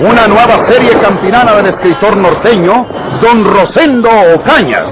[0.00, 2.86] Una nueva serie campinana del escritor norteño,
[3.20, 4.86] Don Rosendo Ocañas.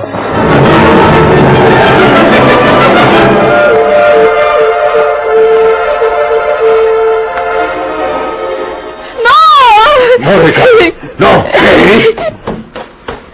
[10.19, 10.71] No, Ricardo.
[11.19, 11.45] No.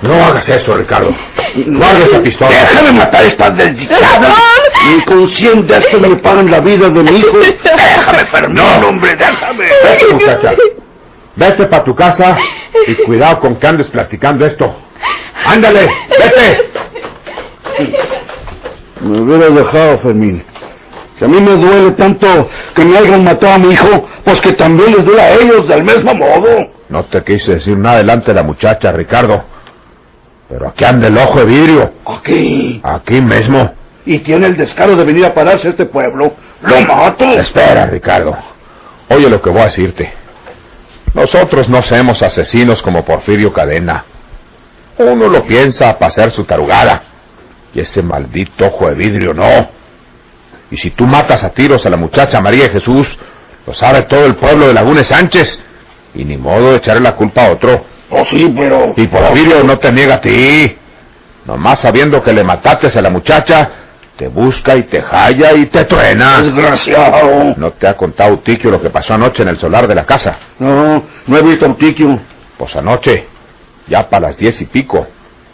[0.03, 1.15] No hagas eso, Ricardo.
[1.67, 2.51] Guarda esa pistola.
[2.51, 4.37] Déjame matar a estas desdichadas.
[4.97, 7.39] Inconsciente que me pagan la vida de mi hijo.
[7.39, 9.67] Déjame, Fermín, hombre, déjame.
[9.83, 10.55] Vete, muchacha.
[11.37, 12.37] Vete para tu casa
[12.87, 14.75] y cuidado con que andes platicando esto.
[15.47, 16.71] Ándale, vete.
[19.01, 20.45] Me hubiera dejado, Fermín.
[21.19, 24.53] Si a mí me duele tanto que me hayan matado a mi hijo, pues que
[24.53, 26.71] también les duele a ellos del mismo modo.
[26.89, 29.45] No te quise decir nada delante de la muchacha, Ricardo.
[30.49, 31.93] Pero aquí anda el ojo de vidrio.
[32.07, 32.81] Aquí.
[32.83, 33.73] Aquí mismo.
[34.07, 36.35] Y tiene el descaro de venir a pararse a este pueblo.
[36.63, 37.25] ¡Lo mato!
[37.25, 38.37] Espera, Ricardo.
[39.09, 40.24] Oye lo que voy a decirte.
[41.15, 44.05] Nosotros no somos asesinos como Porfirio Cadena.
[44.99, 47.03] Uno lo piensa para hacer su tarugada.
[47.73, 49.69] Y ese maldito ojo de vidrio no.
[50.71, 53.07] Y si tú matas a tiros a la muchacha María Jesús,
[53.67, 55.59] lo sabe todo el pueblo de Lagunes Sánchez.
[56.15, 57.85] Y ni modo de echarle la culpa a otro.
[58.11, 58.93] Oh, sí, pero...
[58.97, 60.77] Y Porfirio no te niega a ti.
[61.45, 63.71] Nomás sabiendo que le mataste a la muchacha,
[64.17, 66.43] te busca y te jalla y te truena.
[66.43, 67.55] Desgraciado.
[67.57, 70.39] ¿No te ha contado Utiquio lo que pasó anoche en el solar de la casa?
[70.59, 72.21] No, no he visto a Utiquio.
[72.57, 73.27] Pues anoche,
[73.89, 75.07] ya para las diez y pico,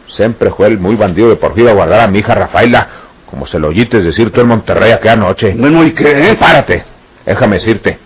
[0.08, 2.88] siempre fue el muy bandido de Porfirio a guardar a mi hija Rafaela,
[3.30, 5.54] como se lo oyites decir tú en Monterrey aquella noche.
[5.56, 6.36] Bueno, ¿y qué?
[6.38, 6.84] Párate,
[7.24, 7.98] déjame decirte.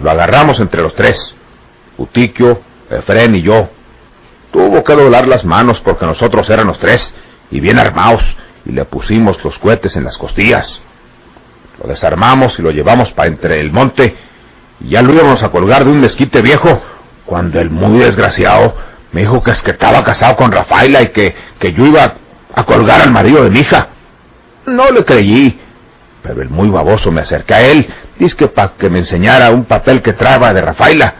[0.00, 1.16] Lo agarramos entre los tres.
[1.96, 3.68] Utiquio, Efren y yo.
[4.50, 7.14] Tuvo que doblar las manos porque nosotros éramos tres
[7.50, 8.22] y bien armados
[8.66, 10.80] y le pusimos los cohetes en las costillas.
[11.82, 14.16] Lo desarmamos y lo llevamos para entre el monte
[14.80, 16.82] y ya lo íbamos a colgar de un mezquite viejo
[17.24, 18.74] cuando el muy desgraciado
[19.12, 22.14] me dijo que es que estaba casado con Rafaela y que, que yo iba
[22.54, 23.88] a colgar al marido de mi hija.
[24.66, 25.60] No le creí,
[26.22, 27.88] pero el muy baboso me acerqué a él,
[28.18, 31.14] dice que para que me enseñara un papel que traba de Rafaela.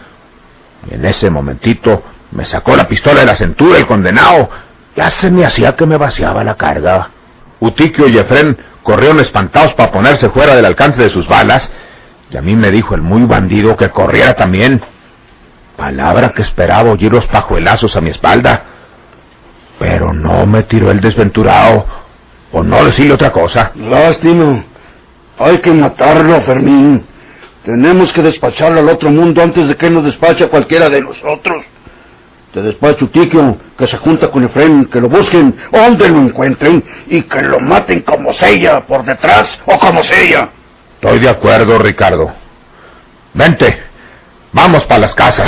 [0.89, 4.49] Y en ese momentito me sacó la pistola de la cintura el condenado.
[4.95, 7.11] Ya se me hacía que me vaciaba la carga.
[7.59, 11.69] Utiquio y Efren corrieron espantados para ponerse fuera del alcance de sus balas,
[12.29, 14.81] y a mí me dijo el muy bandido que corriera también.
[15.75, 18.63] Palabra que esperaba oír los pajuelazos a mi espalda.
[19.79, 21.85] Pero no me tiró el desventurado,
[22.51, 23.71] o no decirle otra cosa.
[23.75, 24.63] Lástima.
[25.37, 27.05] Hay que matarlo, Fermín.
[27.63, 31.63] Tenemos que despacharlo al otro mundo antes de que nos despache a cualquiera de nosotros.
[32.57, 37.43] Te despacho que se junta con Efren, que lo busquen donde lo encuentren y que
[37.43, 40.49] lo maten como sella, por detrás o como sella.
[40.95, 42.33] Estoy de acuerdo, Ricardo.
[43.35, 43.83] Vente,
[44.53, 45.47] vamos para las casas.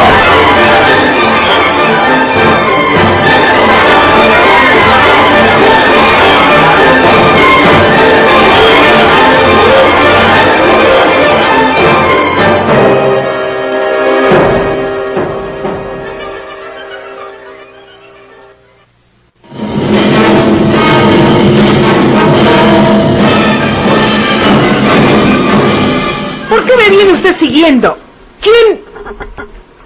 [28.41, 28.81] ¿Quién?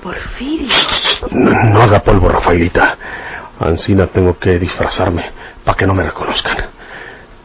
[0.02, 0.76] Porfirio.
[1.32, 2.98] No, no haga polvo, Rafaelita.
[3.60, 5.32] Ancina tengo que disfrazarme
[5.64, 6.58] para que no me reconozcan.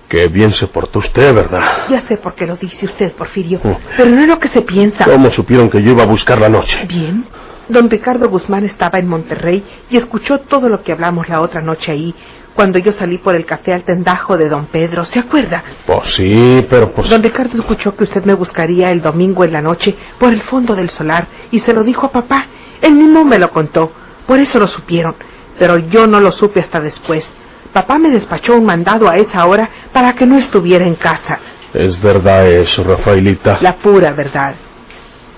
[0.08, 1.86] Qué bien se portó usted, ¿verdad?
[1.90, 3.60] Ya sé por qué lo dice usted, Porfirio.
[3.62, 3.76] Mm.
[3.96, 5.04] Pero no es lo que se piensa.
[5.04, 6.84] ¿Cómo supieron que yo iba a buscar la noche?
[6.88, 7.26] Bien.
[7.68, 11.92] Don Ricardo Guzmán estaba en Monterrey y escuchó todo lo que hablamos la otra noche
[11.92, 12.14] ahí,
[12.58, 15.04] cuando yo salí por el café al tendajo de don Pedro.
[15.04, 15.62] ¿Se acuerda?
[15.86, 17.08] Pues sí, pero pues...
[17.08, 20.74] Don Ricardo escuchó que usted me buscaría el domingo en la noche por el fondo
[20.74, 22.46] del solar y se lo dijo a papá.
[22.82, 23.92] Él mismo me lo contó.
[24.26, 25.14] Por eso lo supieron.
[25.56, 27.24] Pero yo no lo supe hasta después.
[27.72, 31.38] Papá me despachó un mandado a esa hora para que no estuviera en casa.
[31.72, 33.58] Es verdad eso, Rafaelita.
[33.60, 34.56] La pura verdad.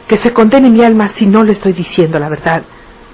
[0.09, 2.63] Que se condene mi alma si no le estoy diciendo la verdad.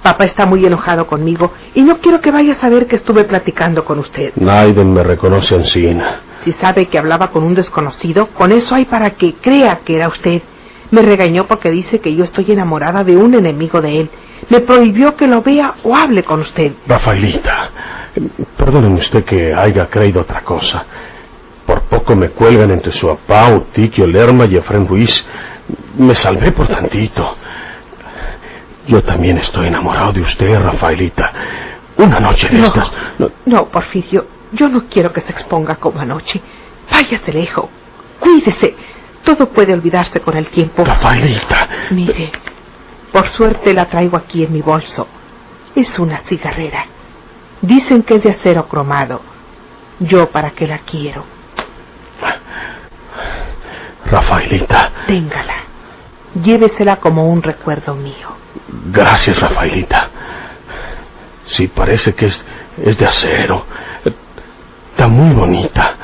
[0.07, 3.85] Papá está muy enojado conmigo y no quiero que vaya a saber que estuve platicando
[3.85, 4.33] con usted.
[4.37, 6.21] Naiden me reconoce Ancina.
[6.45, 10.07] Si sabe que hablaba con un desconocido, con eso hay para que crea que era
[10.07, 10.43] usted.
[10.93, 14.11] Me regañó porque dice que yo estoy enamorada de un enemigo de él.
[14.49, 16.71] Me prohibió que lo vea o hable con usted.
[16.87, 17.71] Rafaelita,
[18.57, 20.87] perdóneme usted que haya creído otra cosa.
[21.67, 25.27] Por poco me cuelgan entre su papá, Utiquio Lerma y Efren Ruiz.
[25.99, 27.39] Me salvé por tantito.
[28.87, 31.33] Yo también estoy enamorado de usted, Rafaelita.
[31.99, 32.93] Una noche de No, estas.
[33.19, 36.41] no- no, Porfirio, yo no quiero que se exponga como anoche.
[36.91, 37.67] Váyase lejos.
[38.21, 38.75] Cuídese.
[39.25, 40.85] Todo puede olvidarse con el tiempo.
[40.85, 41.69] Rafaelita.
[41.91, 42.31] Mire,
[43.13, 45.09] por suerte la traigo aquí en mi bolso.
[45.75, 46.87] Es una cigarrera.
[47.63, 49.21] Dicen que es de acero cromado.
[49.99, 51.25] Yo para qué la quiero.
[54.05, 54.93] Rafaelita.
[55.07, 55.55] Téngala.
[56.35, 58.29] Llévesela como un recuerdo mío.
[58.91, 60.11] Gracias, Rafaelita.
[61.45, 62.45] Sí, parece que es,
[62.85, 63.65] es de acero.
[64.91, 65.95] Está muy bonita.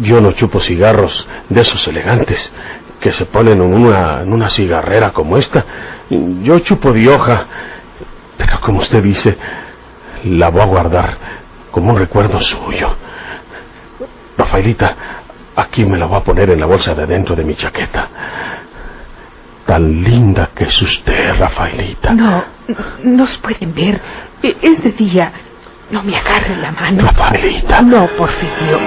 [0.00, 2.52] Yo no chupo cigarros de esos elegantes
[3.00, 5.64] que se ponen en una, en una cigarrera como esta.
[6.08, 7.46] Yo chupo de hoja.
[8.36, 9.36] Pero como usted dice,
[10.24, 11.16] la voy a guardar
[11.70, 12.96] como un recuerdo suyo.
[14.36, 14.96] Rafaelita,
[15.56, 18.08] aquí me la voy a poner en la bolsa de dentro de mi chaqueta.
[19.70, 22.12] Tan linda que es usted, Rafaelita.
[22.12, 22.42] No,
[23.04, 24.00] nos pueden ver.
[24.42, 25.30] Es de día.
[25.92, 27.04] No me agarre la mano.
[27.06, 27.80] Rafaelita.
[27.80, 28.80] No, Porfirio.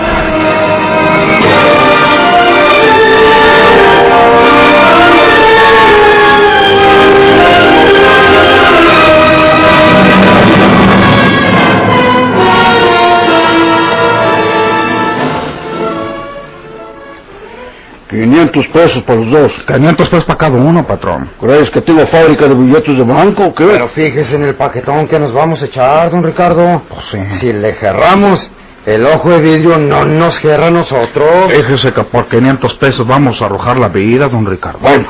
[18.53, 19.51] Quinientos pesos para los dos.
[19.65, 21.31] 500 pesos para cada uno, patrón.
[21.39, 23.65] ¿Crees que tengo fábrica de billetes de banco o qué?
[23.65, 26.83] Pero fíjese en el paquetón que nos vamos a echar, don Ricardo.
[26.88, 27.17] Pues sí.
[27.39, 28.47] Si le gerramos,
[28.85, 31.51] el ojo de vidrio no nos gerra a nosotros.
[31.51, 34.79] Fíjese que por 500 pesos vamos a arrojar la vida, don Ricardo.
[34.81, 35.07] Bueno,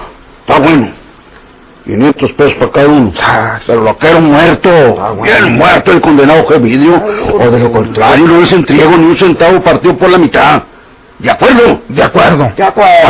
[0.48, 0.92] está bueno.
[1.84, 3.12] 500 pesos para cada uno.
[3.68, 4.70] Pero lo quiero muerto.
[5.22, 7.04] Bien muerto el condenado que vidrio.
[7.34, 10.64] O de lo contrario, no les entrego ni un centavo partido por la mitad.
[11.24, 11.82] ¿De acuerdo?
[11.88, 12.52] De acuerdo.
[12.54, 13.08] De acuerdo.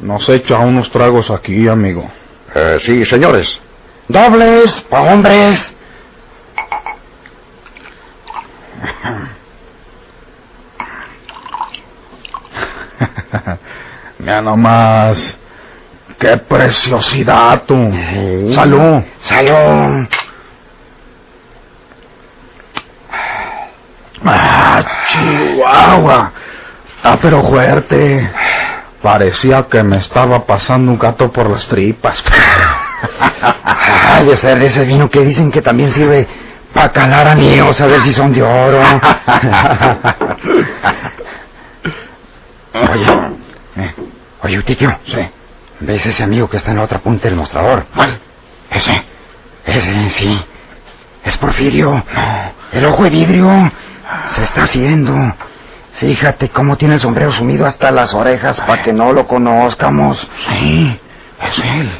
[0.00, 2.10] Nos echa unos tragos aquí, amigo.
[2.54, 3.60] Eh, sí, señores.
[4.08, 5.74] Dobles, pa' hombres.
[14.18, 15.36] Mira nomás.
[16.18, 17.92] Qué preciosidad, tú.
[17.92, 18.52] Sí.
[18.54, 19.02] Salud.
[19.20, 20.06] Salud.
[24.24, 26.32] Ah, Chihuahua.
[27.02, 28.30] Ah, pero fuerte.
[29.02, 32.22] Parecía que me estaba pasando un gato por las tripas.
[33.82, 36.28] Ha de ser ese vino que dicen que también sirve
[36.74, 38.80] para calar anillos a ver si son de oro.
[42.74, 43.06] Oye,
[43.76, 43.94] eh,
[44.42, 44.98] oye, Utiquio.
[45.06, 45.30] Sí.
[45.80, 47.86] ¿Ves ese amigo que está en la otra punta del mostrador?
[47.94, 48.20] ¿Cuál?
[48.70, 49.02] Ese.
[49.64, 50.44] Ese, sí.
[51.24, 52.04] Es Porfirio.
[52.72, 53.72] El ojo de vidrio.
[54.28, 55.14] Se está haciendo.
[56.00, 60.26] Fíjate cómo tiene el sombrero sumido hasta las orejas para que no lo conozcamos.
[60.48, 60.98] Sí,
[61.46, 61.90] es él.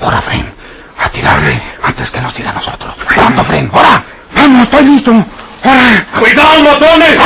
[0.00, 0.54] Ahora, Fren,
[0.98, 2.94] a tirarle antes que nos tire a nosotros.
[3.14, 3.70] ¡Pronto, Fren!
[3.74, 4.04] ¡Ahora!
[4.34, 5.12] ¡Vamos, estoy listo!
[5.64, 6.06] ¡Ahora!
[6.18, 7.18] ¡Cuidado, matones!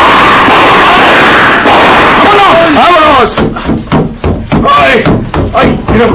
[2.74, 3.36] ¡Vámonos!
[4.68, 5.04] ¡Ay!
[5.54, 5.84] ¡Ay!
[5.92, 6.06] Mira.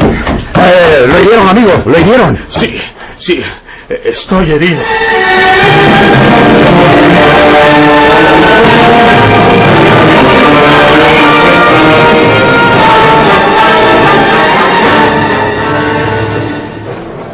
[0.55, 2.45] Eh, lo hirieron, amigo, lo hirieron.
[2.59, 2.81] Sí,
[3.19, 3.41] sí,
[4.03, 4.83] estoy herido.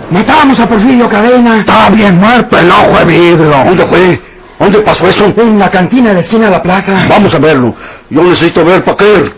[0.10, 1.60] Matamos a Porfirio Cadena.
[1.60, 3.52] Está bien muerto el ojo de vidrio.
[3.66, 4.22] ¿Dónde fue?
[4.60, 5.26] ¿Dónde pasó eso?
[5.38, 7.06] En la cantina de la esquina de la plaza.
[7.10, 7.76] Vamos a verlo.
[8.10, 9.32] Yo necesito ver para qué.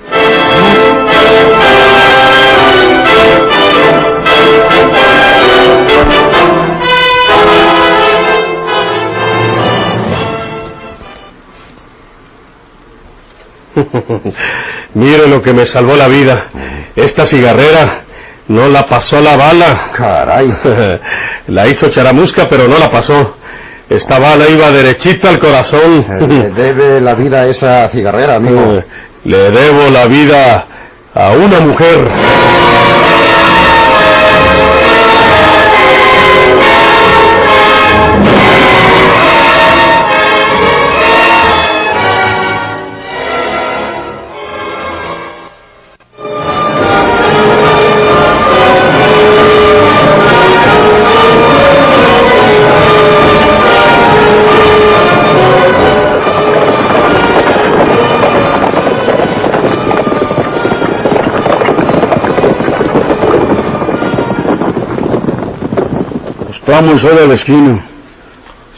[14.94, 16.46] Mire lo que me salvó la vida.
[16.96, 18.04] Esta cigarrera
[18.50, 19.92] no la pasó la bala.
[19.96, 20.54] Caray.
[21.48, 23.36] la hizo charamusca, pero no la pasó.
[23.88, 26.06] Esta bala iba derechita al corazón.
[26.10, 28.84] Eh, Le debe la vida a esa cigarrera, amigo.
[29.24, 30.66] Le debo la vida
[31.14, 32.08] a una mujer.
[66.70, 67.84] Estamos solo a la esquina.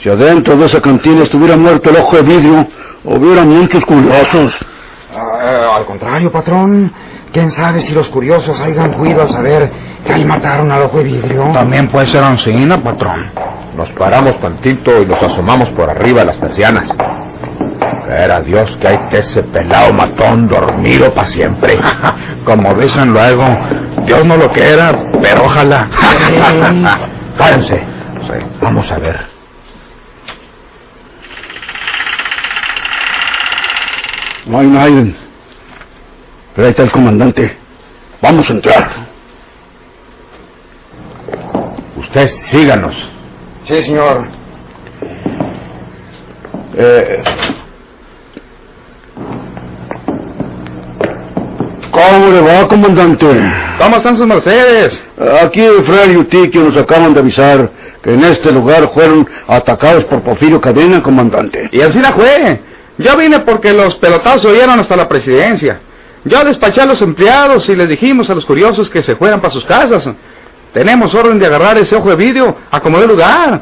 [0.01, 2.65] Si adentro de esa cantina estuviera muerto el ojo de vidrio,
[3.03, 4.53] hubiera muchos curiosos.
[5.13, 6.89] Ah, al contrario, patrón.
[7.33, 9.69] ¿Quién sabe si los curiosos hayan huido al saber
[10.05, 11.49] que ahí mataron al ojo de vidrio?
[11.51, 13.29] También puede ser ancina, patrón.
[13.75, 16.89] Nos paramos tantito y nos asomamos por arriba de las persianas.
[18.09, 21.77] Era Dios que hay que ese pelado matón dormido para siempre.
[22.45, 23.43] Como dicen luego,
[24.05, 25.89] Dios no lo quiera, pero ojalá.
[27.41, 27.73] Párense.
[27.73, 29.19] Sí, vamos a ver.
[34.45, 35.15] No hay nadie.
[36.53, 37.57] Pero ahí está el comandante.
[38.21, 38.91] Vamos a entrar.
[41.95, 42.95] Usted síganos.
[43.65, 44.27] Sí, señor.
[46.77, 47.23] Eh,
[51.89, 53.27] ¿Cómo le va, comandante?
[53.79, 55.10] ¿Cómo están sus mercedes?
[55.43, 57.69] Aquí Fray y Utiquio nos acaban de avisar
[58.01, 61.69] que en este lugar fueron atacados por Porfirio Cadena, comandante.
[61.71, 62.59] Y así la fue.
[62.97, 65.79] Yo vine porque los pelotados se oyeron hasta la presidencia.
[66.23, 69.53] Yo despaché a los empleados y les dijimos a los curiosos que se fueran para
[69.53, 70.09] sus casas.
[70.73, 73.61] Tenemos orden de agarrar ese ojo de vidrio a como de lugar.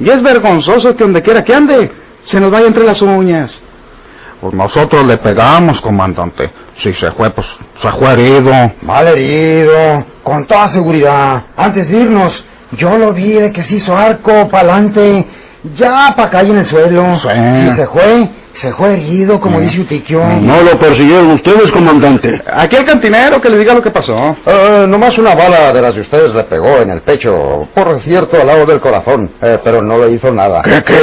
[0.00, 1.90] Y es vergonzoso que donde quiera que ande,
[2.24, 3.62] se nos vaya entre las uñas.
[4.40, 6.50] Pues nosotros le pegamos, comandante.
[6.78, 7.46] Si se fue, pues
[7.80, 8.52] se fue herido.
[8.82, 11.44] Mal herido, con toda seguridad.
[11.56, 15.26] Antes de irnos, yo lo vi de que se hizo arco para adelante,
[15.74, 17.18] ya para caer en el suelo.
[17.18, 17.28] Sí.
[17.54, 20.22] Si se fue, se fue herido, como dice Utiquio.
[20.22, 22.42] No lo persiguieron ustedes, comandante.
[22.52, 24.36] Aquí el cantinero que le diga lo que pasó.
[24.44, 28.38] Eh, nomás una bala de las de ustedes le pegó en el pecho, por cierto,
[28.38, 30.60] al lado del corazón, eh, pero no le hizo nada.
[30.62, 31.00] ¿Qué, qué?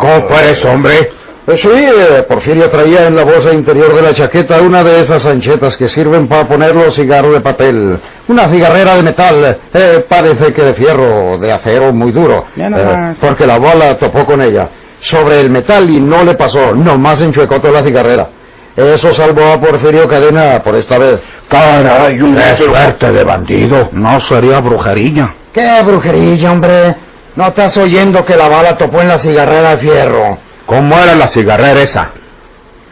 [0.00, 1.23] ¿Cómo fue eso, hombre?
[1.46, 5.26] Eh, sí, eh, Porfirio traía en la bolsa interior de la chaqueta una de esas
[5.26, 8.00] anchetas que sirven para poner los cigarros de papel.
[8.28, 12.46] Una cigarrera de metal, eh, parece que de fierro, de acero muy duro.
[12.56, 14.70] Eh, porque la bala topó con ella.
[15.00, 18.28] Sobre el metal y no le pasó, nomás enchuecó toda la cigarrera.
[18.74, 21.18] Eso salvó a Porfirio Cadena por esta vez.
[21.48, 23.90] Caray, un Qué suerte de bandido.
[23.92, 25.34] No sería brujería.
[25.52, 26.96] ¿Qué brujería, hombre?
[27.36, 30.38] ¿No estás oyendo que la bala topó en la cigarrera de fierro?
[30.66, 32.10] ¿Cómo era la cigarrera esa?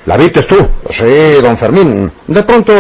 [0.07, 0.57] ¿La viste tú?
[0.91, 2.11] Sí, don Fermín.
[2.27, 2.73] De pronto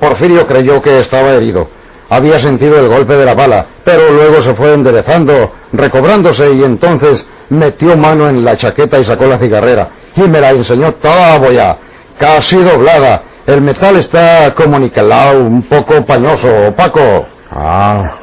[0.00, 1.68] Porfirio creyó que estaba herido.
[2.08, 7.24] Había sentido el golpe de la bala, pero luego se fue enderezando, recobrándose y entonces
[7.50, 9.90] metió mano en la chaqueta y sacó la cigarrera.
[10.16, 11.78] Y me la enseñó toda ya,
[12.18, 13.22] casi doblada.
[13.46, 17.26] El metal está como niquelado, un poco pañoso, opaco.
[17.52, 18.16] Ah,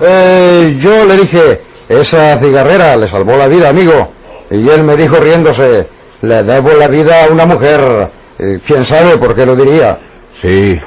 [0.00, 4.10] Eh, yo le dije, esa cigarrera le salvó la vida, amigo.
[4.52, 5.88] Y él me dijo riéndose,
[6.20, 8.10] le debo la vida a una mujer.
[8.38, 9.98] Eh, ¿Quién sabe por qué lo diría?
[10.40, 10.80] sí.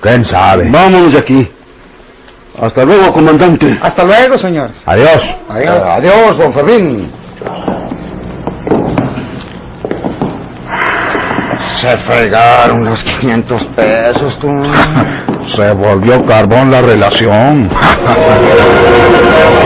[0.00, 0.68] ¿Quién sabe?
[0.70, 1.50] Vámonos de aquí.
[2.60, 3.78] Hasta luego, comandante.
[3.80, 4.70] Hasta luego, señor.
[4.84, 5.22] Adiós.
[5.56, 7.10] Eh, adiós, don Fermín.
[11.80, 14.48] Se fregaron los 500 pesos, tú.
[15.56, 17.70] Se volvió carbón la relación.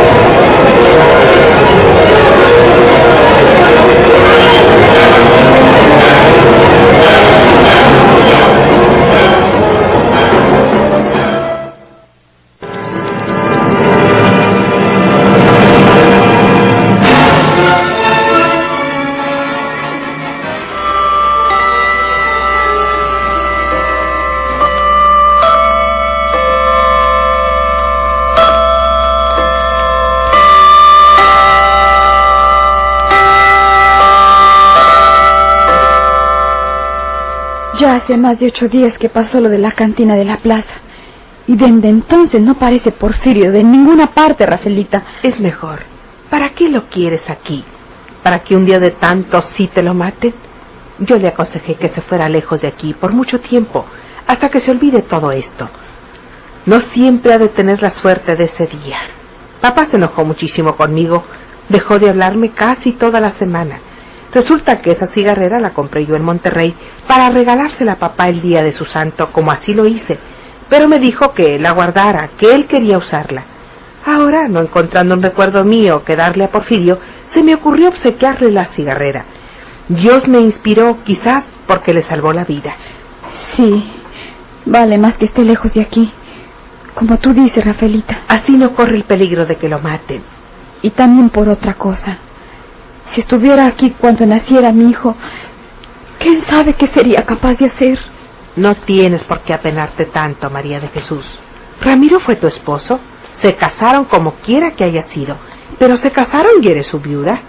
[37.79, 40.81] Ya hace más de ocho días que pasó lo de la cantina de la plaza.
[41.47, 45.05] Y desde entonces no parece Porfirio de ninguna parte, Rafaelita.
[45.23, 45.83] Es mejor.
[46.29, 47.65] ¿Para qué lo quieres aquí?
[48.25, 50.35] ¿Para que un día de tanto sí te lo maten?
[50.99, 53.85] Yo le aconsejé que se fuera lejos de aquí por mucho tiempo,
[54.27, 55.71] hasta que se olvide todo esto.
[56.67, 58.99] No siempre ha de tener la suerte de ese día.
[59.61, 61.25] Papá se enojó muchísimo conmigo,
[61.69, 63.81] dejó de hablarme casi toda la semana.
[64.33, 66.75] Resulta que esa cigarrera la compré yo en Monterrey
[67.07, 70.19] para regalársela a papá el día de su santo, como así lo hice.
[70.69, 73.45] Pero me dijo que la guardara, que él quería usarla.
[74.05, 76.99] Ahora, no encontrando un recuerdo mío que darle a Porfirio,
[77.31, 79.25] se me ocurrió obsequiarle la cigarrera.
[79.89, 82.75] Dios me inspiró, quizás porque le salvó la vida.
[83.57, 83.91] Sí,
[84.67, 86.13] vale más que esté lejos de aquí.
[86.95, 88.21] Como tú dices, Rafaelita.
[88.29, 90.23] Así no corre el peligro de que lo maten.
[90.83, 92.19] Y también por otra cosa.
[93.13, 95.15] Si estuviera aquí cuando naciera mi hijo,
[96.19, 97.99] ¿quién sabe qué sería capaz de hacer?
[98.57, 101.25] No tienes por qué apenarte tanto, María de Jesús.
[101.81, 102.99] Ramiro fue tu esposo.
[103.41, 105.37] Se casaron como quiera que haya sido.
[105.79, 107.41] Pero se casaron y eres su viuda.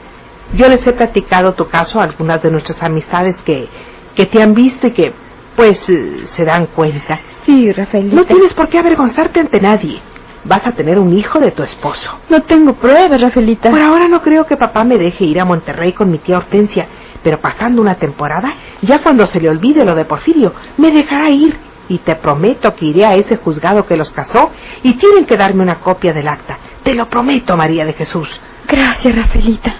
[0.54, 3.68] Yo les he platicado tu caso a algunas de nuestras amistades que,
[4.16, 5.14] que te han visto y que,
[5.56, 7.20] pues, eh, se dan cuenta.
[7.46, 8.16] Sí, Rafaelita.
[8.16, 10.00] No tienes por qué avergonzarte ante nadie.
[10.46, 12.20] Vas a tener un hijo de tu esposo.
[12.30, 13.70] No tengo pruebas, Rafaelita.
[13.70, 16.88] Por ahora no creo que papá me deje ir a Monterrey con mi tía Hortensia,
[17.24, 21.58] pero pasando una temporada, ya cuando se le olvide lo de Porfirio, me dejará ir
[21.90, 24.52] y te prometo que iré a ese juzgado que los casó
[24.84, 26.58] y tienen que darme una copia del acta.
[26.84, 28.30] Te lo prometo, María de Jesús.
[28.68, 29.74] Gracias, Rafaelita.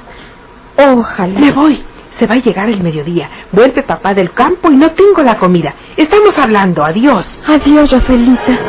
[0.76, 1.40] Ojalá.
[1.40, 1.84] Me voy.
[2.18, 3.30] Se va a llegar el mediodía.
[3.52, 5.74] Vuelve papá del campo y no tengo la comida.
[5.96, 6.84] Estamos hablando.
[6.84, 7.26] Adiós.
[7.48, 8.60] Adiós, Rafaelita.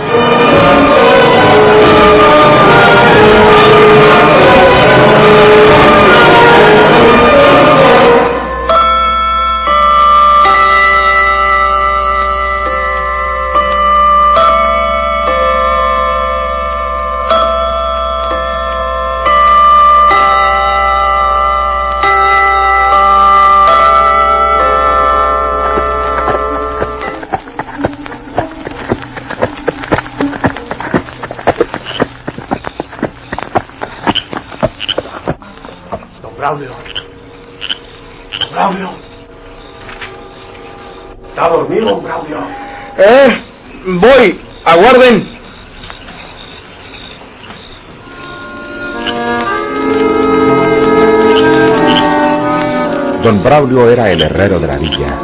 [53.22, 55.14] Don Braulio era el herrero de la villa.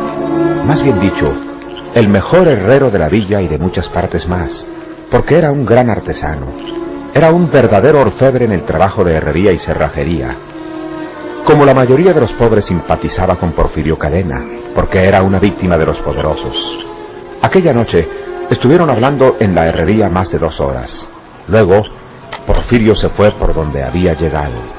[0.66, 1.32] Más bien dicho,
[1.94, 4.66] el mejor herrero de la villa y de muchas partes más,
[5.10, 6.46] porque era un gran artesano.
[7.14, 10.36] Era un verdadero orfebre en el trabajo de herrería y cerrajería.
[11.46, 15.86] Como la mayoría de los pobres simpatizaba con Porfirio Cadena, porque era una víctima de
[15.86, 16.54] los poderosos.
[17.40, 18.06] Aquella noche
[18.50, 21.08] estuvieron hablando en la herrería más de dos horas.
[21.48, 21.82] Luego,
[22.46, 24.76] Porfirio se fue por donde había llegado.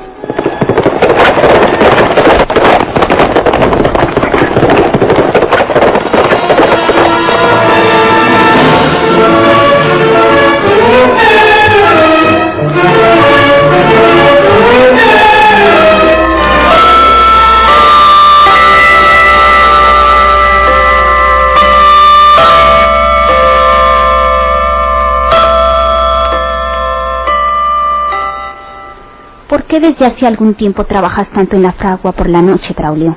[29.80, 33.16] Qué desde hace algún tiempo trabajas tanto en la fragua por la noche, Braulio?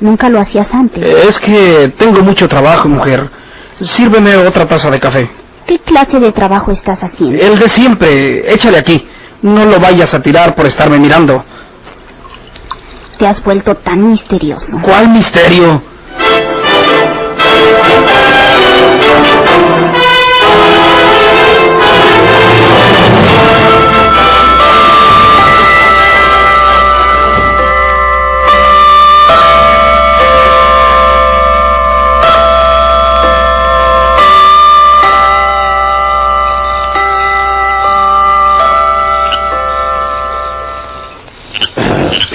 [0.00, 1.02] Nunca lo hacías antes.
[1.02, 3.28] Es que tengo mucho trabajo, mujer.
[3.80, 5.30] Sírveme otra taza de café.
[5.66, 7.40] ¿Qué clase de trabajo estás haciendo?
[7.40, 8.52] El de siempre.
[8.52, 9.06] Échale aquí.
[9.42, 11.44] No lo vayas a tirar por estarme mirando.
[13.18, 14.78] Te has vuelto tan misterioso.
[14.82, 15.82] ¿Cuál misterio?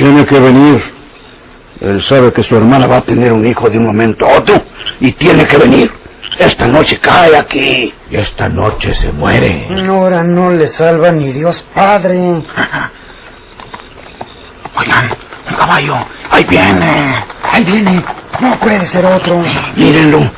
[0.08, 0.82] Tiene que venir.
[1.82, 4.63] Él sabe que su hermana va a tener un hijo de un momento a otro
[5.02, 5.91] y tiene que venir.
[6.39, 7.93] Esta noche cae aquí.
[8.10, 9.67] Y esta noche se muere.
[9.86, 12.15] Ahora no le salva ni Dios Padre.
[14.78, 15.10] Oigan,
[15.50, 15.98] un caballo.
[16.32, 17.26] Ahí viene.
[17.52, 18.02] Ahí viene.
[18.39, 19.43] No puede ser otro.
[19.76, 20.32] Mírenlo.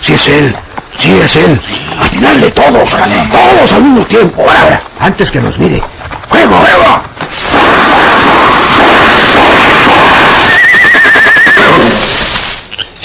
[0.00, 0.56] Si es él.
[0.98, 1.60] Si es él.
[2.00, 2.90] Atinarle todos.
[2.90, 4.42] Todos al mismo tiempo.
[4.42, 5.80] Ahora, Antes que nos mire.
[6.28, 7.02] ¡Fuego, fuego!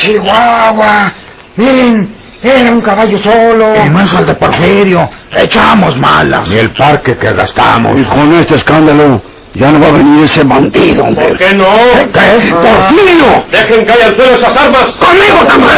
[0.03, 1.13] Chihuahua.
[1.55, 3.73] Miren, era un caballo solo.
[3.75, 5.09] Y es el de Porfirio.
[5.31, 6.47] Echamos malas.
[6.49, 7.99] Ni el parque que gastamos.
[7.99, 9.21] Y con este escándalo
[9.53, 11.27] ya no va a venir ese bandido, hombre.
[11.27, 11.65] ¿Por qué no?
[12.11, 13.45] ¿Qué es Porfirio?
[13.51, 14.85] Dejen caer al suelo esas armas.
[14.99, 15.71] ¡Conmigo también!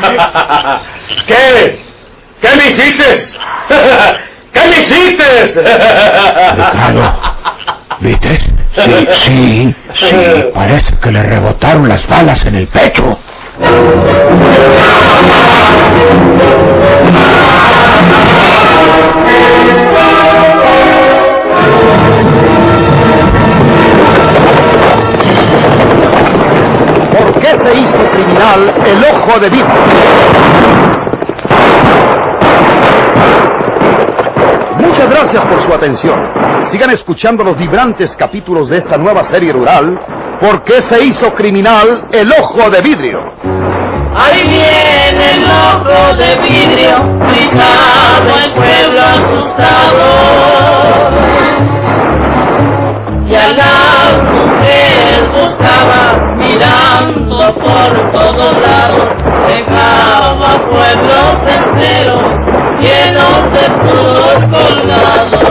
[1.26, 1.78] ¿Qué?
[2.40, 3.24] ¿Qué me hiciste?
[4.52, 5.24] ¿Qué me hiciste?
[8.00, 8.59] ¿viste?
[8.84, 10.16] Sí, sí, sí,
[10.54, 13.18] parece que le rebotaron las balas en el pecho.
[27.12, 29.66] ¿Por qué se hizo criminal el ojo de vidrio?
[34.78, 36.18] Muchas gracias por su atención.
[36.70, 40.00] Sigan escuchando los vibrantes capítulos de esta nueva serie rural.
[40.40, 43.20] ¿Por qué se hizo criminal el ojo de vidrio?
[44.16, 50.06] Ahí viene el ojo de vidrio, gritaba el pueblo asustado.
[53.28, 59.08] Y a las mujeres buscaba, mirando por todos lados,
[59.46, 62.39] dejaba pueblos enteros
[62.80, 65.49] llenos de puros colgados.